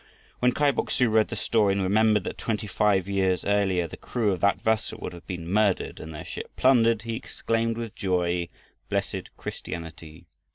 [0.39, 3.97] When Kai Bok su read the story and remembered that, twenty five years earlier, the
[3.97, 7.93] crew of that vessel would have been murdered and their ship plundered, he exclaimed with
[7.93, 8.49] joy,
[8.89, 10.25] "Blessed Christianity!